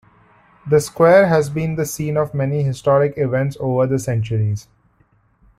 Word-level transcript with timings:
The 0.67 0.79
Square 0.79 1.27
has 1.27 1.51
been 1.51 1.75
the 1.75 1.85
scene 1.85 2.17
of 2.17 2.33
many 2.33 2.63
historic 2.63 3.13
events 3.17 3.55
over 3.59 3.85
the 3.85 3.99
centuries. 3.99 4.67